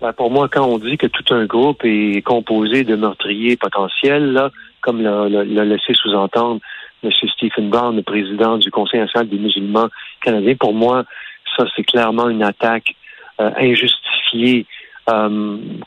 Ben, 0.00 0.12
pour 0.12 0.30
moi, 0.30 0.48
quand 0.48 0.64
on 0.64 0.78
dit 0.78 0.96
que 0.96 1.06
tout 1.06 1.34
un 1.34 1.46
groupe 1.46 1.80
est 1.84 2.22
composé 2.22 2.84
de 2.84 2.96
meurtriers 2.96 3.56
potentiels, 3.56 4.50
comme 4.80 5.00
l'a 5.00 5.64
laissé 5.64 5.94
sous-entendre 5.94 6.60
M. 7.04 7.10
Stephen 7.34 7.70
Brown, 7.70 7.96
le 7.96 8.02
président 8.02 8.58
du 8.58 8.70
Conseil 8.70 9.00
national 9.00 9.28
des 9.28 9.38
musulmans 9.38 9.88
canadiens, 10.20 10.54
pour 10.54 10.74
moi, 10.74 11.04
ça, 11.56 11.64
c'est 11.74 11.84
clairement 11.84 12.28
une 12.28 12.42
attaque 12.42 12.94
euh, 13.40 13.50
injustifiée 13.58 14.66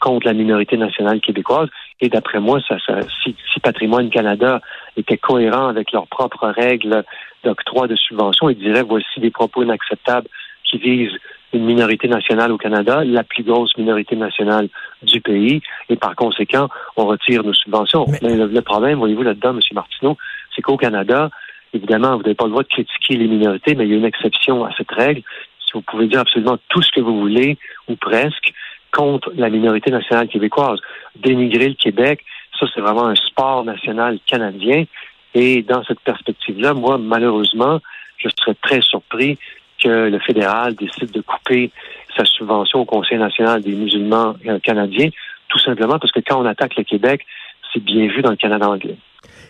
contre 0.01 0.27
la 0.27 0.33
minorité 0.33 0.75
nationale 0.75 1.21
québécoise. 1.21 1.69
Et 2.01 2.09
d'après 2.09 2.39
moi, 2.39 2.59
ça, 2.67 2.77
ça, 2.85 2.99
si, 3.23 3.35
si, 3.53 3.59
Patrimoine 3.61 4.09
Canada 4.09 4.61
était 4.97 5.17
cohérent 5.17 5.67
avec 5.67 5.91
leurs 5.91 6.07
propres 6.07 6.47
règles 6.47 7.03
d'octroi 7.43 7.87
de 7.87 7.95
subventions, 7.95 8.49
ils 8.49 8.57
diraient 8.57 8.83
voici 8.83 9.19
des 9.19 9.31
propos 9.31 9.63
inacceptables 9.63 10.27
qui 10.65 10.77
visent 10.77 11.17
une 11.53 11.65
minorité 11.65 12.07
nationale 12.07 12.51
au 12.51 12.57
Canada, 12.57 13.03
la 13.05 13.23
plus 13.23 13.43
grosse 13.43 13.77
minorité 13.77 14.15
nationale 14.15 14.67
du 15.03 15.21
pays, 15.21 15.61
et 15.89 15.95
par 15.95 16.15
conséquent, 16.15 16.67
on 16.97 17.05
retire 17.05 17.43
nos 17.43 17.53
subventions. 17.53 18.05
Mais, 18.21 18.35
le, 18.35 18.61
problème, 18.61 18.99
voyez-vous 18.99 19.23
là-dedans, 19.23 19.51
M. 19.51 19.59
Martineau, 19.73 20.17
c'est 20.53 20.61
qu'au 20.61 20.75
Canada, 20.75 21.29
évidemment, 21.73 22.17
vous 22.17 22.23
n'avez 22.23 22.35
pas 22.35 22.45
le 22.45 22.51
droit 22.51 22.63
de 22.63 22.67
critiquer 22.67 23.15
les 23.15 23.27
minorités, 23.27 23.73
mais 23.75 23.85
il 23.85 23.91
y 23.91 23.93
a 23.93 23.97
une 23.97 24.05
exception 24.05 24.65
à 24.65 24.71
cette 24.77 24.91
règle. 24.91 25.21
Si 25.65 25.71
vous 25.73 25.81
pouvez 25.81 26.07
dire 26.07 26.19
absolument 26.19 26.57
tout 26.69 26.81
ce 26.81 26.91
que 26.91 26.99
vous 26.99 27.19
voulez, 27.19 27.57
ou 27.87 27.95
presque, 27.95 28.53
contre 28.95 29.31
la 29.35 29.49
minorité 29.49 29.91
nationale 29.91 30.27
québécoise. 30.27 30.79
Dénigrer 31.17 31.69
le 31.69 31.75
Québec, 31.75 32.23
ça, 32.57 32.65
c'est 32.73 32.81
vraiment 32.81 33.07
un 33.07 33.15
sport 33.15 33.65
national 33.65 34.19
canadien. 34.25 34.85
Et 35.33 35.61
dans 35.63 35.83
cette 35.83 35.99
perspective-là, 35.99 36.73
moi, 36.73 36.97
malheureusement, 36.97 37.81
je 38.17 38.29
serais 38.39 38.55
très 38.61 38.81
surpris 38.81 39.37
que 39.83 40.09
le 40.09 40.19
fédéral 40.19 40.75
décide 40.75 41.11
de 41.11 41.21
couper 41.21 41.71
sa 42.15 42.23
subvention 42.23 42.79
au 42.79 42.85
Conseil 42.85 43.17
national 43.17 43.61
des 43.61 43.73
musulmans 43.73 44.35
euh, 44.47 44.59
canadiens, 44.59 45.09
tout 45.49 45.59
simplement 45.59 45.99
parce 45.99 46.13
que 46.13 46.21
quand 46.25 46.41
on 46.41 46.45
attaque 46.45 46.77
le 46.77 46.83
Québec, 46.83 47.25
c'est 47.73 47.83
bien 47.83 48.07
vu 48.07 48.21
dans 48.21 48.31
le 48.31 48.37
Canada 48.37 48.69
anglais. 48.69 48.95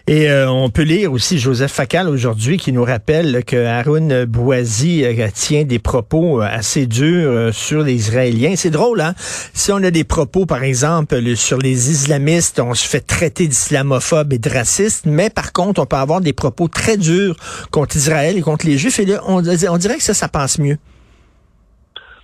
Et 0.08 0.30
euh, 0.30 0.48
on 0.52 0.70
peut 0.70 0.84
lire 0.84 1.12
aussi 1.12 1.40
Joseph 1.40 1.72
Facal 1.72 2.08
aujourd'hui 2.10 2.58
qui 2.58 2.72
nous 2.72 2.84
rappelle 2.84 3.44
que 3.44 3.66
Haroun 3.66 4.26
Bouazi 4.26 5.04
euh, 5.04 5.28
tient 5.34 5.64
des 5.64 5.80
propos 5.80 6.44
euh, 6.44 6.46
assez 6.48 6.86
durs 6.86 7.52
sur 7.52 7.82
les 7.82 7.96
Israéliens. 7.96 8.54
C'est 8.56 8.70
drôle, 8.70 9.02
hein? 9.02 9.16
Si 9.56 9.72
on 9.72 9.78
a 9.78 9.90
des 9.90 10.04
propos, 10.04 10.46
par 10.46 10.62
exemple, 10.62 11.36
sur 11.36 11.58
les 11.58 11.90
islamistes, 11.90 12.60
on 12.60 12.76
se 12.76 12.88
fait 12.88 13.02
traiter 13.02 13.48
d'islamophobe 13.48 14.32
et 14.34 14.38
de 14.38 14.50
raciste, 14.50 15.08
mais 15.08 15.32
par 15.32 15.54
contre, 15.54 15.82
on 15.82 15.88
peut 15.88 15.96
avoir 15.96 16.22
des 16.22 16.34
propos 16.34 16.68
très 16.68 16.98
durs 16.98 17.36
contre 17.72 17.96
Israël 17.96 18.38
et 18.38 18.42
contre 18.42 18.68
les 18.68 18.78
Juifs. 18.78 19.00
Et 19.00 19.06
là, 19.06 19.22
on, 19.26 19.38
on 19.38 19.78
dirait 19.78 19.98
que 19.98 20.04
ça, 20.04 20.14
ça 20.14 20.28
passe 20.28 20.60
mieux. 20.60 20.78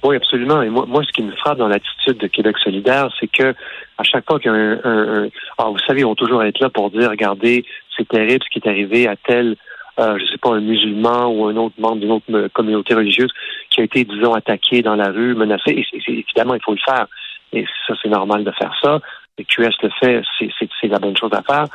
Oui, 0.03 0.15
absolument. 0.15 0.61
Et 0.61 0.69
moi, 0.69 0.85
moi, 0.87 1.03
ce 1.03 1.11
qui 1.11 1.21
me 1.21 1.31
frappe 1.33 1.59
dans 1.59 1.67
l'attitude 1.67 2.17
de 2.17 2.27
Québec 2.27 2.57
solidaire, 2.57 3.09
c'est 3.19 3.27
que 3.27 3.53
à 3.97 4.03
chaque 4.03 4.25
fois 4.25 4.39
qu'il 4.39 4.51
y 4.51 4.55
a 4.55 4.57
un, 4.57 4.79
un, 4.83 5.27
ah, 5.59 5.65
vous 5.65 5.77
savez, 5.85 6.01
ils 6.01 6.05
vont 6.05 6.15
toujours 6.15 6.43
être 6.43 6.59
là 6.59 6.69
pour 6.69 6.89
dire, 6.89 7.09
regardez, 7.09 7.65
c'est 7.95 8.07
terrible 8.07 8.43
ce 8.43 8.49
qui 8.49 8.65
est 8.65 8.69
arrivé 8.69 9.07
à 9.07 9.15
tel, 9.15 9.55
euh, 9.99 10.17
je 10.17 10.25
sais 10.25 10.37
pas, 10.39 10.55
un 10.55 10.61
musulman 10.61 11.27
ou 11.27 11.45
un 11.45 11.55
autre 11.55 11.75
membre 11.77 11.97
d'une 11.97 12.11
autre 12.11 12.47
communauté 12.53 12.95
religieuse 12.95 13.31
qui 13.69 13.81
a 13.81 13.83
été, 13.83 14.03
disons, 14.03 14.33
attaqué 14.33 14.81
dans 14.81 14.95
la 14.95 15.09
rue, 15.09 15.35
menacé. 15.35 15.69
Et, 15.69 15.85
évidemment, 16.07 16.55
il 16.55 16.63
faut 16.63 16.73
le 16.73 16.79
faire. 16.83 17.05
Et 17.53 17.65
ça, 17.87 17.93
c'est 18.01 18.09
normal 18.09 18.43
de 18.43 18.51
faire 18.51 18.73
ça. 18.81 18.99
Et 19.37 19.43
QS 19.43 19.69
le 19.83 19.89
fait, 19.99 20.21
c'est 20.79 20.87
la 20.87 20.99
bonne 20.99 21.15
chose 21.15 21.31
à 21.33 21.43
faire. 21.43 21.65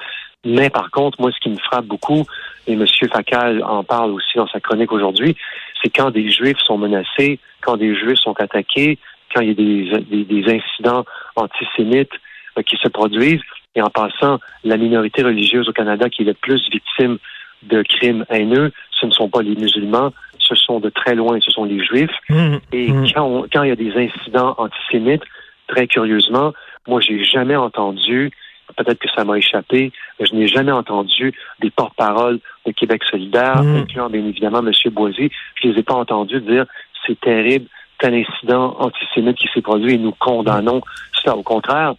Mais 0.44 0.70
par 0.70 0.90
contre, 0.90 1.20
moi, 1.20 1.32
ce 1.32 1.40
qui 1.40 1.50
me 1.50 1.58
frappe 1.58 1.86
beaucoup, 1.86 2.24
et 2.66 2.72
M. 2.72 2.84
Facal 3.12 3.62
en 3.64 3.84
parle 3.84 4.12
aussi 4.12 4.36
dans 4.36 4.46
sa 4.46 4.60
chronique 4.60 4.92
aujourd'hui, 4.92 5.36
c'est 5.86 5.90
quand 5.90 6.10
des 6.10 6.30
Juifs 6.30 6.58
sont 6.58 6.78
menacés, 6.78 7.38
quand 7.60 7.76
des 7.76 7.94
Juifs 7.94 8.18
sont 8.18 8.34
attaqués, 8.40 8.98
quand 9.32 9.40
il 9.40 9.48
y 9.48 9.50
a 9.50 10.00
des, 10.00 10.24
des, 10.24 10.44
incidents 10.52 11.04
antisémites 11.36 12.12
euh, 12.58 12.62
qui 12.62 12.76
se 12.76 12.88
produisent. 12.88 13.42
Et 13.74 13.82
en 13.82 13.90
passant, 13.90 14.40
la 14.64 14.76
minorité 14.76 15.22
religieuse 15.22 15.68
au 15.68 15.72
Canada 15.72 16.08
qui 16.08 16.22
est 16.22 16.26
la 16.26 16.34
plus 16.34 16.62
victime 16.70 17.18
de 17.62 17.82
crimes 17.82 18.24
haineux, 18.30 18.72
ce 18.90 19.06
ne 19.06 19.10
sont 19.10 19.28
pas 19.28 19.42
les 19.42 19.54
musulmans, 19.54 20.12
ce 20.38 20.54
sont 20.54 20.80
de 20.80 20.88
très 20.88 21.14
loin, 21.14 21.38
ce 21.40 21.50
sont 21.50 21.64
les 21.64 21.84
Juifs. 21.84 22.10
Mmh. 22.30 22.56
et 22.72 22.90
mmh. 22.90 23.12
quand, 23.14 23.44
quand 23.52 23.62
il 23.62 23.68
y 23.68 23.72
a 23.72 23.76
des 23.76 23.92
incidents 23.94 24.54
antisémites, 24.58 25.22
très 25.68 25.86
curieusement, 25.86 26.52
moi, 26.88 27.00
j'ai 27.00 27.22
jamais 27.24 27.56
entendu 27.56 28.30
peut-être 28.76 28.98
que 28.98 29.08
ça 29.14 29.24
m'a 29.24 29.38
échappé, 29.38 29.92
mais 30.18 30.26
je 30.26 30.34
n'ai 30.34 30.48
jamais 30.48 30.72
entendu 30.72 31.34
des 31.60 31.70
porte-paroles 31.70 32.40
de 32.66 32.72
Québec 32.72 33.02
solidaire, 33.04 33.62
mmh. 33.62 33.76
incluant 33.76 34.10
bien 34.10 34.24
évidemment 34.24 34.58
M. 34.58 34.72
Boisy. 34.92 35.30
Je 35.54 35.68
ne 35.68 35.72
les 35.72 35.80
ai 35.80 35.82
pas 35.82 35.94
entendus 35.94 36.40
dire 36.40 36.66
c'est 37.06 37.20
terrible, 37.20 37.66
tel 37.98 38.14
incident 38.14 38.76
antisémite 38.78 39.38
qui 39.38 39.48
s'est 39.54 39.62
produit 39.62 39.94
et 39.94 39.98
nous 39.98 40.12
condamnons 40.12 40.82
cela. 41.12 41.36
Au 41.36 41.42
contraire, 41.42 41.94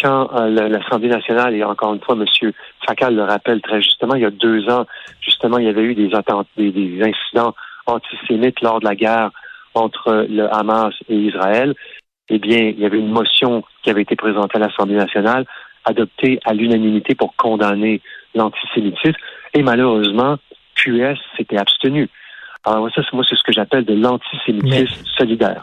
quand 0.00 0.30
euh, 0.34 0.68
l'Assemblée 0.68 1.08
nationale, 1.08 1.54
et 1.54 1.64
encore 1.64 1.94
une 1.94 2.00
fois, 2.00 2.16
M. 2.16 2.52
Facal 2.86 3.14
le 3.14 3.22
rappelle 3.22 3.60
très 3.60 3.82
justement, 3.82 4.14
il 4.14 4.22
y 4.22 4.26
a 4.26 4.30
deux 4.30 4.68
ans, 4.70 4.86
justement, 5.20 5.58
il 5.58 5.66
y 5.66 5.68
avait 5.68 5.82
eu 5.82 5.94
des, 5.94 6.10
des, 6.56 6.72
des 6.72 7.02
incidents 7.02 7.54
antisémites 7.86 8.60
lors 8.60 8.80
de 8.80 8.86
la 8.86 8.94
guerre 8.94 9.30
entre 9.74 10.26
le 10.28 10.52
Hamas 10.52 10.94
et 11.08 11.16
Israël. 11.16 11.74
Eh 12.28 12.38
bien, 12.38 12.58
il 12.58 12.78
y 12.78 12.86
avait 12.86 12.98
une 12.98 13.10
motion 13.10 13.64
qui 13.82 13.90
avait 13.90 14.02
été 14.02 14.16
présentée 14.16 14.56
à 14.56 14.60
l'Assemblée 14.60 14.96
nationale 14.96 15.46
adopté 15.84 16.40
à 16.44 16.52
l'unanimité 16.52 17.14
pour 17.14 17.34
condamner 17.36 18.00
l'antisémitisme. 18.34 19.18
Et 19.54 19.62
malheureusement, 19.62 20.36
QS 20.76 21.18
s'était 21.36 21.58
abstenu. 21.58 22.08
Alors 22.64 22.90
ça, 22.94 23.00
moi, 23.14 23.24
c'est 23.26 23.36
ce 23.36 23.42
que 23.42 23.52
j'appelle 23.52 23.86
de 23.86 23.94
l'antisémitisme 23.94 25.02
solidaire. 25.16 25.62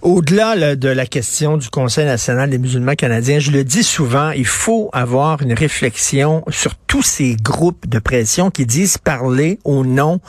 Au-delà 0.00 0.76
de 0.76 0.88
la 0.88 1.04
question 1.04 1.56
du 1.56 1.68
Conseil 1.70 2.04
national 2.04 2.50
des 2.50 2.58
musulmans 2.58 2.94
canadiens, 2.94 3.40
je 3.40 3.50
le 3.50 3.64
dis 3.64 3.82
souvent, 3.82 4.30
il 4.30 4.46
faut 4.46 4.88
avoir 4.92 5.42
une 5.42 5.54
réflexion 5.54 6.44
sur 6.48 6.76
tous 6.76 7.02
ces 7.02 7.34
groupes 7.34 7.88
de 7.88 7.98
pression 7.98 8.50
qui 8.50 8.64
disent 8.64 8.96
parler 8.96 9.58
au 9.64 9.84
nom 9.84 10.20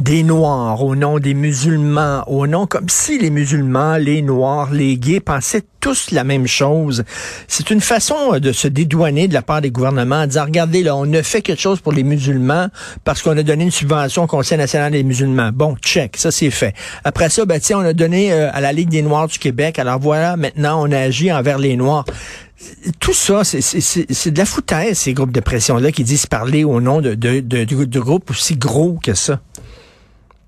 des 0.00 0.22
Noirs, 0.22 0.82
au 0.82 0.94
nom 0.94 1.18
des 1.18 1.34
musulmans, 1.34 2.22
au 2.26 2.46
nom 2.46 2.66
comme 2.66 2.88
si 2.88 3.18
les 3.18 3.30
musulmans, 3.30 3.96
les 3.96 4.22
Noirs, 4.22 4.72
les 4.72 4.98
gays 4.98 5.20
pensaient 5.20 5.62
tous 5.80 6.10
la 6.10 6.24
même 6.24 6.46
chose. 6.46 7.04
C'est 7.48 7.70
une 7.70 7.80
façon 7.80 8.34
euh, 8.34 8.40
de 8.40 8.52
se 8.52 8.68
dédouaner 8.68 9.28
de 9.28 9.34
la 9.34 9.42
part 9.42 9.60
des 9.60 9.70
gouvernements 9.70 10.22
en 10.22 10.26
disant, 10.26 10.44
regardez, 10.44 10.82
là, 10.82 10.96
on 10.96 11.12
a 11.12 11.22
fait 11.22 11.42
quelque 11.42 11.60
chose 11.60 11.80
pour 11.80 11.92
les 11.92 12.02
musulmans 12.02 12.68
parce 13.04 13.22
qu'on 13.22 13.36
a 13.36 13.42
donné 13.42 13.64
une 13.64 13.70
subvention 13.70 14.24
au 14.24 14.26
Conseil 14.26 14.58
national 14.58 14.92
des 14.92 15.02
musulmans. 15.02 15.50
Bon, 15.52 15.76
check, 15.76 16.16
ça 16.16 16.30
c'est 16.30 16.50
fait. 16.50 16.74
Après 17.04 17.28
ça, 17.30 17.44
ben, 17.44 17.60
on 17.72 17.80
a 17.80 17.92
donné 17.92 18.32
euh, 18.32 18.50
à 18.52 18.60
la 18.60 18.72
Ligue 18.72 18.88
des 18.88 19.02
Noirs 19.02 19.28
du 19.28 19.38
Québec. 19.38 19.78
Alors 19.78 20.00
voilà, 20.00 20.36
maintenant, 20.36 20.82
on 20.84 20.90
agit 20.90 21.32
envers 21.32 21.58
les 21.58 21.76
Noirs 21.76 22.04
tout 23.00 23.12
ça, 23.12 23.44
c'est 23.44 24.30
de 24.30 24.38
la 24.38 24.46
foutaise, 24.46 24.98
ces 24.98 25.12
groupes 25.12 25.32
de 25.32 25.40
pression-là 25.40 25.92
qui 25.92 26.04
disent 26.04 26.26
parler 26.26 26.64
au 26.64 26.80
nom 26.80 27.02
de, 27.02 27.14
de, 27.14 27.40
de, 27.40 27.64
de, 27.64 28.00
groupes 28.00 28.30
aussi 28.30 28.56
gros 28.56 28.98
que 29.02 29.14
ça. 29.14 29.40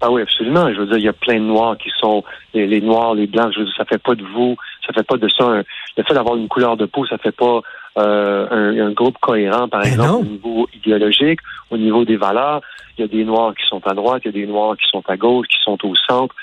Ah 0.01 0.11
oui, 0.11 0.23
absolument. 0.23 0.73
Je 0.73 0.79
veux 0.79 0.87
dire, 0.87 0.99
il 0.99 1.05
y 1.05 1.09
a 1.09 1.13
plein 1.13 1.35
de 1.35 1.45
noirs 1.45 1.77
qui 1.77 1.91
sont 2.01 2.23
les, 2.55 2.81
noirs, 2.81 3.15
les 3.15 3.27
blancs. 3.27 3.53
Je 3.53 3.61
veux 3.61 3.65
dire, 3.65 3.75
ça 3.77 3.85
fait 3.85 3.99
pas 3.99 4.15
de 4.15 4.25
vous, 4.25 4.57
ça 4.87 4.93
fait 4.93 5.03
pas 5.03 5.17
de 5.17 5.29
ça. 5.29 5.45
Un, 5.45 5.63
le 5.97 6.05
fait 6.05 6.15
d'avoir 6.15 6.37
une 6.37 6.49
couleur 6.49 6.77
de 6.77 6.87
peau, 6.87 7.05
ça 7.07 7.19
fait 7.19 7.33
pas 7.33 7.63
euh, 7.99 8.47
un, 8.51 8.87
un, 8.87 8.93
groupe 8.93 9.19
cohérent, 9.21 9.69
par 9.69 9.85
exemple, 9.85 10.27
au 10.27 10.31
niveau 10.31 10.69
idéologique, 10.73 11.41
au 11.71 11.77
niveau 11.77 12.05
des 12.05 12.17
valeurs. 12.17 12.61
Il 12.97 13.03
y 13.03 13.05
a 13.05 13.09
des 13.09 13.25
noirs 13.25 13.55
qui 13.55 13.67
sont 13.69 13.85
à 13.87 13.95
droite, 13.95 14.23
il 14.25 14.29
y 14.29 14.39
a 14.39 14.41
des 14.41 14.47
noirs 14.47 14.77
qui 14.77 14.89
sont 14.89 15.03
à 15.09 15.17
gauche, 15.17 15.49
qui 15.49 15.59
sont 15.65 15.79
au 15.85 15.95
centre. 16.09 16.35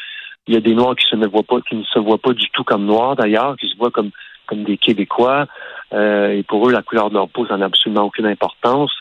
Il 0.48 0.54
y 0.54 0.58
a 0.58 0.62
des 0.62 0.76
noirs 0.76 0.96
qui 0.96 1.06
se 1.06 1.16
ne 1.16 1.28
voient 1.28 1.44
pas, 1.44 1.60
qui 1.62 1.76
ne 1.76 1.84
se 1.84 2.00
voient 2.00 2.18
pas 2.18 2.34
du 2.34 2.50
tout 2.52 2.64
comme 2.64 2.86
noirs 2.86 3.16
d'ailleurs, 3.16 3.56
qui 3.58 3.68
se 3.70 3.78
voient 3.78 3.92
comme 3.92 4.12
comme 4.46 4.64
des 4.64 4.78
Québécois. 4.78 5.48
Euh, 5.94 6.32
et 6.32 6.44
pour 6.44 6.68
eux, 6.68 6.72
la 6.72 6.82
couleur 6.82 7.10
de 7.10 7.16
leur 7.16 7.30
peau, 7.30 7.46
ça 7.48 7.58
n'a 7.58 7.66
absolument 7.66 8.04
aucune 8.04 8.28
importance. 8.28 8.92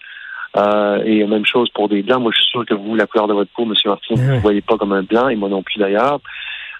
Euh, 0.56 1.02
et 1.04 1.24
même 1.26 1.44
chose 1.44 1.68
pour 1.70 1.88
des 1.88 2.02
blancs. 2.02 2.22
Moi, 2.22 2.30
je 2.32 2.40
suis 2.40 2.50
sûr 2.50 2.64
que 2.64 2.74
vous, 2.74 2.94
la 2.94 3.06
couleur 3.06 3.26
de 3.26 3.34
votre 3.34 3.50
peau, 3.50 3.64
M. 3.64 3.72
Martin, 3.86 4.14
vous 4.14 4.34
ne 4.34 4.40
voyez 4.40 4.60
pas 4.60 4.76
comme 4.76 4.92
un 4.92 5.02
blanc, 5.02 5.28
et 5.28 5.34
moi 5.34 5.48
non 5.48 5.62
plus 5.62 5.78
d'ailleurs. 5.78 6.20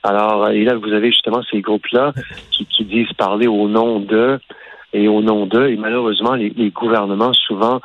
Alors, 0.04 0.50
et 0.50 0.64
là, 0.64 0.74
vous 0.74 0.92
avez 0.92 1.10
justement 1.10 1.42
ces 1.50 1.60
groupes-là 1.60 2.12
qui, 2.50 2.66
qui, 2.66 2.84
disent 2.84 3.12
parler 3.16 3.46
au 3.46 3.68
nom 3.68 4.00
d'eux 4.00 4.38
et 4.92 5.08
au 5.08 5.22
nom 5.22 5.46
d'eux. 5.46 5.70
Et 5.70 5.76
malheureusement, 5.76 6.34
les, 6.34 6.50
les, 6.50 6.70
gouvernements, 6.70 7.32
souvent, 7.32 7.80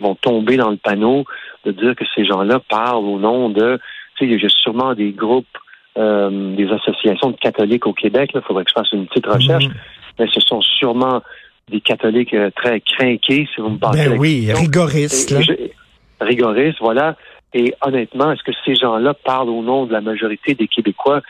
vont 0.00 0.14
tomber 0.14 0.56
dans 0.56 0.70
le 0.70 0.76
panneau 0.76 1.24
de 1.64 1.72
dire 1.72 1.94
que 1.96 2.04
ces 2.14 2.24
gens-là 2.24 2.60
parlent 2.60 3.04
au 3.04 3.18
nom 3.18 3.50
de... 3.50 3.78
Tu 4.16 4.26
sais, 4.26 4.32
il 4.32 4.40
y 4.40 4.46
a 4.46 4.48
sûrement 4.48 4.94
des 4.94 5.10
groupes, 5.10 5.58
euh, 5.98 6.54
des 6.54 6.70
associations 6.70 7.30
de 7.30 7.36
catholiques 7.36 7.86
au 7.86 7.92
Québec. 7.92 8.30
Il 8.34 8.40
faudrait 8.42 8.64
que 8.64 8.70
je 8.70 8.80
fasse 8.80 8.92
une 8.92 9.06
petite 9.06 9.26
recherche. 9.26 9.66
Mm-hmm. 9.66 10.18
Mais 10.20 10.26
ce 10.32 10.40
sont 10.40 10.60
sûrement 10.60 11.22
des 11.70 11.80
catholiques 11.80 12.34
euh, 12.34 12.50
très 12.54 12.80
crainqués, 12.80 13.48
si 13.54 13.60
vous 13.60 13.70
me 13.70 13.78
passez. 13.78 14.08
Ben 14.08 14.18
oui, 14.18 14.52
rigoristes. 14.52 15.34
rigoristes, 16.20 16.78
voilà. 16.80 17.16
Et 17.52 17.74
honnêtement, 17.82 18.32
est-ce 18.32 18.42
que 18.42 18.52
ces 18.64 18.74
gens-là 18.74 19.14
parlent 19.14 19.48
au 19.48 19.62
nom 19.62 19.86
de 19.86 19.92
la 19.92 20.00
majorité 20.00 20.54
des 20.54 20.66
Québécois? 20.66 21.22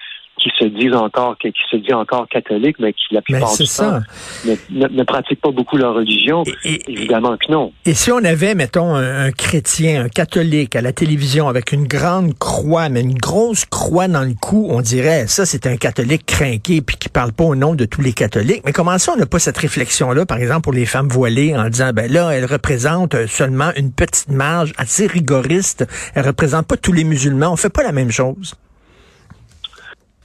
Qui 0.45 0.51
se 0.59 0.67
disent 0.67 0.95
encore, 0.95 1.39
qui 1.39 1.53
se 1.71 1.77
dit 1.77 1.93
encore 1.95 2.29
catholiques, 2.29 2.77
mais 2.79 2.93
qui 2.93 3.15
la 3.15 3.23
plupart 3.23 3.57
du 3.57 3.65
temps 3.65 4.01
ne, 4.45 4.89
ne, 4.89 5.03
pratiquent 5.05 5.41
pas 5.41 5.51
beaucoup 5.51 5.79
leur 5.79 5.95
religion. 5.95 6.45
Évidemment 6.65 7.37
que 7.39 7.51
non. 7.51 7.73
Et 7.87 7.95
si 7.95 8.13
on 8.13 8.19
avait, 8.19 8.55
mettons, 8.55 8.95
un, 8.95 9.33
chrétien, 9.33 10.05
un 10.05 10.09
catholique 10.09 10.77
à 10.77 10.83
la 10.83 10.93
télévision 10.93 11.49
avec 11.49 11.73
une 11.73 11.87
grande 11.87 12.35
croix, 12.39 12.91
mais 12.91 13.01
une 13.01 13.15
grosse 13.15 13.65
croix 13.65 14.07
dans 14.07 14.23
le 14.23 14.35
cou, 14.39 14.69
on 14.71 14.83
dirait, 14.83 15.27
ça, 15.29 15.47
c'est 15.47 15.67
un 15.67 15.77
catholique 15.77 16.27
craqué 16.27 16.83
puis 16.83 16.97
qui 16.97 17.09
parle 17.09 17.33
pas 17.33 17.45
au 17.45 17.55
nom 17.55 17.75
de 17.75 17.87
tous 17.87 18.03
les 18.03 18.13
catholiques. 18.13 18.63
Mais 18.67 18.73
comment 18.73 18.99
ça, 18.99 19.13
on 19.13 19.17
n'a 19.17 19.27
pas 19.27 19.39
cette 19.39 19.59
réflexion-là, 19.59 20.27
par 20.27 20.39
exemple, 20.39 20.63
pour 20.63 20.75
les 20.75 20.87
femmes 20.87 21.09
voilées, 21.09 21.57
en 21.57 21.69
disant, 21.71 21.93
ben 21.95 22.13
là, 22.13 22.31
elles 22.31 22.45
représentent 22.45 23.27
seulement 23.27 23.71
une 23.77 23.93
petite 23.93 24.29
marge 24.29 24.73
assez 24.77 25.07
rigoriste. 25.07 25.87
Elles 26.15 26.27
représentent 26.27 26.67
pas 26.67 26.77
tous 26.77 26.93
les 26.93 27.05
musulmans. 27.05 27.51
On 27.51 27.57
fait 27.57 27.73
pas 27.73 27.83
la 27.83 27.93
même 27.93 28.11
chose. 28.11 28.55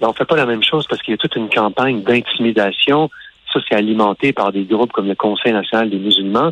On 0.01 0.09
on 0.09 0.13
fait 0.13 0.25
pas 0.25 0.35
la 0.35 0.45
même 0.45 0.63
chose 0.63 0.85
parce 0.87 1.01
qu'il 1.01 1.13
y 1.13 1.15
a 1.15 1.17
toute 1.17 1.35
une 1.35 1.49
campagne 1.49 2.01
d'intimidation. 2.03 3.09
Ça, 3.53 3.59
c'est 3.67 3.75
alimenté 3.75 4.33
par 4.33 4.51
des 4.51 4.63
groupes 4.63 4.91
comme 4.91 5.07
le 5.07 5.15
Conseil 5.15 5.53
national 5.53 5.89
des 5.89 5.97
musulmans, 5.97 6.51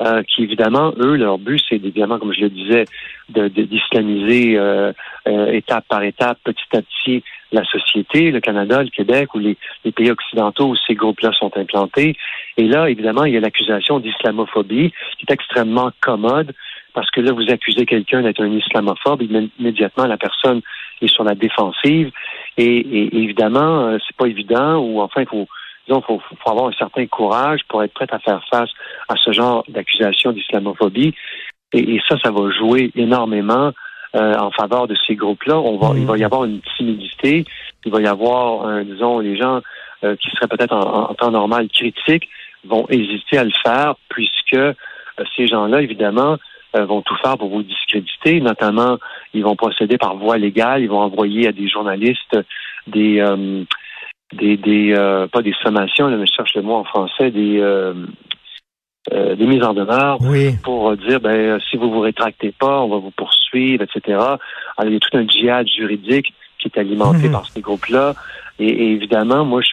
euh, 0.00 0.22
qui 0.22 0.44
évidemment, 0.44 0.92
eux, 0.98 1.16
leur 1.16 1.38
but, 1.38 1.60
c'est 1.68 1.76
évidemment, 1.76 2.18
comme 2.18 2.32
je 2.32 2.42
le 2.42 2.50
disais, 2.50 2.84
d'islamiser 3.28 4.56
euh, 4.56 4.92
euh, 5.26 5.52
étape 5.52 5.84
par 5.88 6.02
étape, 6.02 6.38
petit 6.44 6.76
à 6.76 6.82
petit, 6.82 7.22
la 7.52 7.64
société, 7.64 8.30
le 8.30 8.40
Canada, 8.40 8.82
le 8.82 8.90
Québec 8.90 9.34
ou 9.34 9.38
les, 9.38 9.56
les 9.84 9.92
pays 9.92 10.10
occidentaux 10.10 10.68
où 10.68 10.76
ces 10.86 10.94
groupes-là 10.94 11.32
sont 11.32 11.50
implantés. 11.56 12.16
Et 12.56 12.64
là, 12.64 12.88
évidemment, 12.88 13.24
il 13.24 13.34
y 13.34 13.36
a 13.36 13.40
l'accusation 13.40 14.00
d'islamophobie 14.00 14.92
qui 15.18 15.26
est 15.28 15.32
extrêmement 15.32 15.90
commode 16.00 16.54
parce 16.94 17.10
que 17.10 17.20
là, 17.20 17.32
vous 17.32 17.50
accusez 17.50 17.86
quelqu'un 17.86 18.22
d'être 18.22 18.42
un 18.42 18.50
islamophobe, 18.50 19.22
immédiatement, 19.22 20.06
la 20.06 20.16
personne 20.16 20.62
est 21.06 21.14
sur 21.14 21.24
la 21.24 21.34
défensive. 21.34 22.10
Et, 22.56 23.16
évidemment, 23.16 23.86
euh, 23.86 23.98
c'est 24.06 24.16
pas 24.16 24.26
évident, 24.26 24.78
ou 24.78 25.00
enfin, 25.00 25.22
il 25.22 25.28
faut, 25.28 25.46
disons, 25.86 26.02
faut, 26.02 26.20
faut, 26.20 26.50
avoir 26.50 26.68
un 26.68 26.72
certain 26.72 27.06
courage 27.06 27.60
pour 27.68 27.82
être 27.82 27.94
prêt 27.94 28.06
à 28.10 28.18
faire 28.18 28.42
face 28.50 28.70
à 29.08 29.14
ce 29.16 29.32
genre 29.32 29.64
d'accusation 29.68 30.32
d'islamophobie. 30.32 31.14
Et, 31.72 32.00
ça, 32.08 32.16
ça 32.22 32.30
va 32.30 32.50
jouer 32.50 32.90
énormément 32.96 33.72
euh, 34.16 34.34
en 34.34 34.50
faveur 34.50 34.88
de 34.88 34.96
ces 35.06 35.14
groupes-là. 35.14 35.58
On 35.58 35.76
va, 35.76 35.96
il 35.96 36.06
va 36.06 36.16
y 36.16 36.24
avoir 36.24 36.44
une 36.44 36.60
timidité, 36.76 37.44
il 37.84 37.92
va 37.92 38.00
y 38.00 38.06
avoir, 38.06 38.82
disons, 38.84 39.20
les 39.20 39.36
gens 39.36 39.60
euh, 40.04 40.14
qui 40.14 40.30
seraient 40.30 40.46
peut-être 40.46 40.76
en, 40.76 41.12
temps 41.14 41.32
normal 41.32 41.68
critiques 41.70 42.28
vont 42.64 42.86
hésiter 42.88 43.36
à 43.36 43.42
le 43.42 43.50
faire, 43.64 43.96
puisque 44.08 44.56
ces 45.36 45.48
gens-là, 45.48 45.82
évidemment, 45.82 46.36
euh, 46.76 46.84
vont 46.84 47.02
tout 47.02 47.16
faire 47.22 47.38
pour 47.38 47.48
vous 47.48 47.62
discréditer. 47.62 48.40
Notamment, 48.40 48.98
ils 49.32 49.42
vont 49.42 49.56
procéder 49.56 49.96
par 49.96 50.16
voie 50.16 50.36
légale. 50.36 50.82
Ils 50.82 50.90
vont 50.90 51.00
envoyer 51.00 51.48
à 51.48 51.52
des 51.52 51.68
journalistes 51.68 52.36
des 52.86 53.20
euh, 53.20 53.64
des, 54.34 54.58
des 54.58 54.94
euh, 54.94 55.26
pas 55.28 55.40
des 55.40 55.54
sommations, 55.62 56.08
là, 56.08 56.16
mais 56.16 56.26
je 56.26 56.32
cherche 56.34 56.54
le 56.54 56.62
mot 56.62 56.74
en 56.74 56.84
français, 56.84 57.30
des 57.30 57.62
des 59.10 59.46
mises 59.46 59.62
en 59.62 59.72
demeure 59.72 60.18
pour 60.62 60.94
dire 60.98 61.20
ben 61.20 61.58
si 61.70 61.78
vous 61.78 61.90
vous 61.90 62.00
rétractez 62.00 62.52
pas, 62.52 62.80
on 62.82 62.88
va 62.88 62.98
vous 62.98 63.12
poursuivre, 63.12 63.82
etc. 63.82 64.18
Alors, 64.18 64.38
il 64.84 64.92
y 64.92 64.96
a 64.96 65.00
tout 65.00 65.16
un 65.16 65.26
djihad 65.26 65.66
juridique 65.66 66.34
qui 66.58 66.68
est 66.68 66.78
alimenté 66.78 67.28
mhm. 67.28 67.32
par 67.32 67.46
ces 67.46 67.62
groupes-là. 67.62 68.14
Et, 68.58 68.92
évidemment, 68.92 69.46
moi, 69.46 69.62
je, 69.62 69.70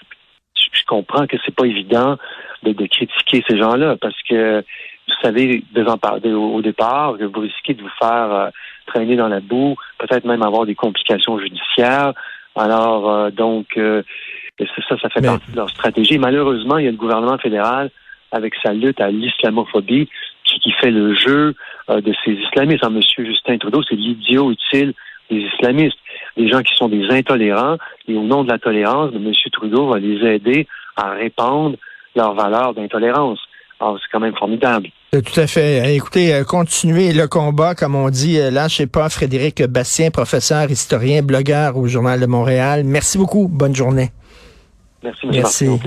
je 0.71 0.85
comprends 0.87 1.27
que 1.27 1.35
c'est 1.45 1.53
pas 1.53 1.65
évident 1.65 2.17
de, 2.63 2.71
de 2.71 2.85
critiquer 2.85 3.43
ces 3.49 3.57
gens-là 3.57 3.97
parce 3.99 4.21
que 4.29 4.63
vous 5.07 5.13
savez, 5.21 5.63
au, 6.33 6.55
au 6.55 6.61
départ, 6.61 7.17
que 7.17 7.25
vous 7.25 7.41
risquez 7.41 7.73
de 7.73 7.81
vous 7.81 7.89
faire 7.99 8.31
euh, 8.31 8.49
traîner 8.87 9.15
dans 9.15 9.27
la 9.27 9.39
boue, 9.39 9.75
peut-être 9.97 10.25
même 10.25 10.41
avoir 10.41 10.65
des 10.65 10.75
complications 10.75 11.39
judiciaires. 11.39 12.13
Alors, 12.55 13.09
euh, 13.09 13.29
donc, 13.31 13.77
euh, 13.77 14.01
ça, 14.59 14.97
ça 14.99 15.09
fait 15.09 15.21
partie 15.21 15.51
de 15.51 15.55
leur 15.55 15.69
stratégie. 15.69 16.17
Malheureusement, 16.17 16.77
il 16.77 16.85
y 16.85 16.87
a 16.87 16.91
le 16.91 16.97
gouvernement 16.97 17.37
fédéral 17.37 17.91
avec 18.31 18.53
sa 18.63 18.73
lutte 18.73 18.99
à 18.99 19.11
l'islamophobie 19.11 20.09
qui, 20.43 20.59
qui, 20.59 20.71
fait 20.71 20.91
le 20.91 21.13
jeu 21.13 21.55
de 21.89 22.13
ces 22.23 22.31
islamistes. 22.31 22.83
M. 22.83 22.99
Justin 23.17 23.57
Trudeau, 23.57 23.83
c'est 23.83 23.95
l'idiot 23.95 24.51
utile 24.51 24.93
des 25.29 25.37
islamistes, 25.37 25.97
des 26.37 26.47
gens 26.47 26.61
qui 26.61 26.75
sont 26.75 26.87
des 26.87 27.07
intolérants, 27.09 27.77
et 28.07 28.15
au 28.15 28.23
nom 28.23 28.43
de 28.43 28.51
la 28.51 28.59
tolérance, 28.59 29.11
M. 29.13 29.31
Trudeau 29.51 29.87
va 29.87 29.99
les 29.99 30.23
aider 30.25 30.67
à 30.95 31.11
répandre 31.11 31.77
leurs 32.15 32.33
valeurs 32.33 32.73
d'intolérance. 32.73 33.39
Alors, 33.79 33.97
c'est 33.99 34.11
quand 34.11 34.19
même 34.19 34.35
formidable. 34.35 34.87
Euh, 35.13 35.21
tout 35.21 35.39
à 35.39 35.47
fait. 35.47 35.81
Euh, 35.81 35.93
écoutez, 35.93 36.33
euh, 36.33 36.43
continuez 36.43 37.13
le 37.13 37.27
combat, 37.27 37.75
comme 37.75 37.95
on 37.95 38.09
dit. 38.09 38.37
Là, 38.37 38.67
je 38.67 38.75
sais 38.75 38.87
pas, 38.87 39.09
Frédéric 39.09 39.63
Bastien, 39.63 40.11
professeur, 40.11 40.69
historien, 40.71 41.21
blogueur 41.21 41.77
au 41.77 41.87
Journal 41.87 42.19
de 42.19 42.25
Montréal. 42.25 42.83
Merci 42.85 43.17
beaucoup. 43.17 43.47
Bonne 43.47 43.75
journée. 43.75 44.11
Merci, 45.03 45.27
Merci. 45.27 45.79